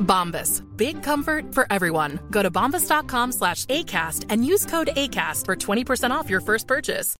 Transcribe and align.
Bombas. 0.00 0.62
Big 0.76 1.02
comfort 1.02 1.54
for 1.54 1.66
everyone. 1.70 2.18
Go 2.30 2.42
to 2.42 2.50
bombas.com 2.50 3.32
slash 3.32 3.64
ACAST 3.66 4.26
and 4.28 4.44
use 4.44 4.66
code 4.66 4.90
ACAST 4.96 5.46
for 5.46 5.56
20% 5.56 6.10
off 6.10 6.28
your 6.28 6.40
first 6.40 6.66
purchase. 6.66 7.16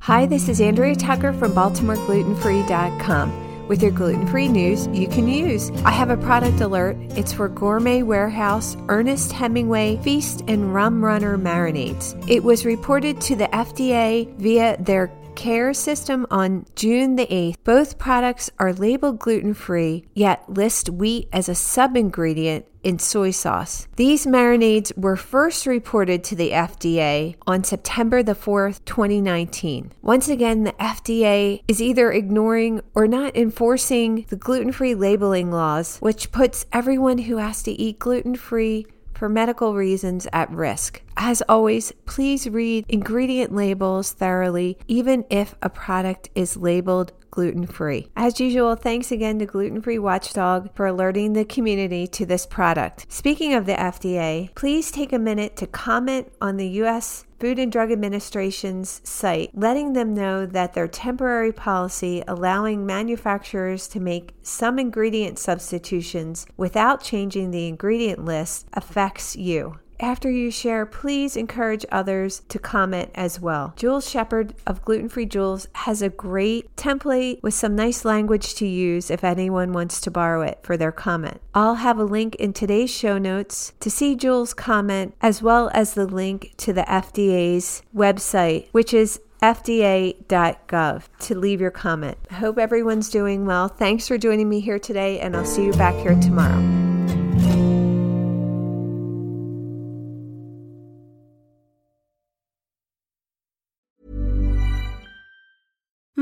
Hi, 0.00 0.26
this 0.26 0.50
is 0.50 0.60
Andrea 0.60 0.94
Tucker 0.94 1.32
from 1.32 1.52
BaltimoreGlutenFree.com 1.52 3.68
with 3.68 3.82
your 3.82 3.90
gluten 3.90 4.26
free 4.26 4.48
news 4.48 4.86
you 4.88 5.08
can 5.08 5.26
use. 5.26 5.70
I 5.84 5.90
have 5.90 6.10
a 6.10 6.18
product 6.18 6.60
alert. 6.60 6.96
It's 7.16 7.32
for 7.32 7.48
Gourmet 7.48 8.02
Warehouse 8.02 8.76
Ernest 8.88 9.32
Hemingway 9.32 9.96
Feast 10.02 10.42
and 10.46 10.74
Rum 10.74 11.02
Runner 11.02 11.38
Marinades. 11.38 12.22
It 12.28 12.44
was 12.44 12.66
reported 12.66 13.20
to 13.22 13.36
the 13.36 13.46
FDA 13.46 14.34
via 14.36 14.76
their 14.78 15.10
CARE 15.34 15.74
system 15.74 16.26
on 16.30 16.66
June 16.76 17.16
the 17.16 17.26
8th. 17.26 17.56
Both 17.64 17.98
products 17.98 18.50
are 18.58 18.72
labeled 18.72 19.18
gluten 19.18 19.54
free, 19.54 20.04
yet 20.14 20.48
list 20.48 20.88
wheat 20.90 21.28
as 21.32 21.48
a 21.48 21.54
sub 21.54 21.96
ingredient 21.96 22.66
in 22.82 22.98
soy 22.98 23.30
sauce. 23.30 23.88
These 23.96 24.26
marinades 24.26 24.96
were 24.96 25.16
first 25.16 25.66
reported 25.66 26.22
to 26.24 26.36
the 26.36 26.50
FDA 26.50 27.34
on 27.46 27.64
September 27.64 28.22
the 28.22 28.34
4th, 28.34 28.84
2019. 28.84 29.92
Once 30.02 30.28
again, 30.28 30.64
the 30.64 30.72
FDA 30.72 31.62
is 31.66 31.80
either 31.80 32.12
ignoring 32.12 32.80
or 32.94 33.06
not 33.08 33.36
enforcing 33.36 34.26
the 34.28 34.36
gluten 34.36 34.70
free 34.70 34.94
labeling 34.94 35.50
laws, 35.50 35.98
which 35.98 36.30
puts 36.30 36.66
everyone 36.72 37.18
who 37.18 37.38
has 37.38 37.62
to 37.62 37.72
eat 37.72 37.98
gluten 37.98 38.36
free 38.36 38.86
for 39.24 39.30
medical 39.30 39.74
reasons 39.74 40.28
at 40.34 40.50
risk. 40.50 41.00
As 41.16 41.42
always, 41.48 41.92
please 42.04 42.46
read 42.46 42.84
ingredient 42.90 43.54
labels 43.54 44.12
thoroughly, 44.12 44.76
even 44.86 45.24
if 45.30 45.54
a 45.62 45.70
product 45.70 46.28
is 46.34 46.58
labeled 46.58 47.12
gluten 47.30 47.66
free. 47.66 48.10
As 48.16 48.38
usual, 48.38 48.76
thanks 48.76 49.10
again 49.10 49.38
to 49.38 49.46
Gluten 49.46 49.80
Free 49.80 49.98
Watchdog 49.98 50.76
for 50.76 50.84
alerting 50.84 51.32
the 51.32 51.46
community 51.46 52.06
to 52.08 52.26
this 52.26 52.44
product. 52.44 53.06
Speaking 53.10 53.54
of 53.54 53.64
the 53.64 53.72
FDA, 53.72 54.54
please 54.54 54.90
take 54.90 55.14
a 55.14 55.18
minute 55.18 55.56
to 55.56 55.66
comment 55.66 56.30
on 56.42 56.58
the 56.58 56.68
U.S. 56.80 57.24
Food 57.44 57.58
and 57.58 57.70
Drug 57.70 57.92
Administration's 57.92 59.02
site, 59.04 59.50
letting 59.52 59.92
them 59.92 60.14
know 60.14 60.46
that 60.46 60.72
their 60.72 60.88
temporary 60.88 61.52
policy 61.52 62.24
allowing 62.26 62.86
manufacturers 62.86 63.86
to 63.88 64.00
make 64.00 64.32
some 64.40 64.78
ingredient 64.78 65.38
substitutions 65.38 66.46
without 66.56 67.02
changing 67.02 67.50
the 67.50 67.68
ingredient 67.68 68.24
list 68.24 68.66
affects 68.72 69.36
you. 69.36 69.78
After 70.00 70.30
you 70.30 70.50
share, 70.50 70.86
please 70.86 71.36
encourage 71.36 71.86
others 71.90 72.42
to 72.48 72.58
comment 72.58 73.10
as 73.14 73.40
well. 73.40 73.74
Jules 73.76 74.08
Shepard 74.08 74.54
of 74.66 74.84
Gluten 74.84 75.08
Free 75.08 75.26
Jules 75.26 75.68
has 75.72 76.02
a 76.02 76.08
great 76.08 76.74
template 76.76 77.42
with 77.42 77.54
some 77.54 77.76
nice 77.76 78.04
language 78.04 78.54
to 78.56 78.66
use 78.66 79.10
if 79.10 79.24
anyone 79.24 79.72
wants 79.72 80.00
to 80.02 80.10
borrow 80.10 80.42
it 80.42 80.58
for 80.62 80.76
their 80.76 80.92
comment. 80.92 81.40
I'll 81.54 81.76
have 81.76 81.98
a 81.98 82.04
link 82.04 82.34
in 82.36 82.52
today's 82.52 82.90
show 82.90 83.18
notes 83.18 83.72
to 83.80 83.90
see 83.90 84.16
Jules' 84.16 84.54
comment 84.54 85.14
as 85.20 85.42
well 85.42 85.70
as 85.72 85.94
the 85.94 86.06
link 86.06 86.54
to 86.58 86.72
the 86.72 86.82
FDA's 86.82 87.82
website, 87.94 88.68
which 88.72 88.92
is 88.92 89.20
fda.gov 89.42 91.02
to 91.18 91.38
leave 91.38 91.60
your 91.60 91.70
comment. 91.70 92.16
I 92.30 92.34
hope 92.34 92.58
everyone's 92.58 93.10
doing 93.10 93.44
well. 93.44 93.68
Thanks 93.68 94.08
for 94.08 94.16
joining 94.16 94.48
me 94.48 94.60
here 94.60 94.78
today, 94.78 95.20
and 95.20 95.36
I'll 95.36 95.44
see 95.44 95.64
you 95.64 95.72
back 95.72 95.94
here 95.96 96.18
tomorrow. 96.20 96.83